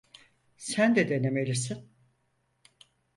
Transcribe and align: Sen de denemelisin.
Sen 0.57 0.95
de 0.95 1.09
denemelisin. 1.09 1.89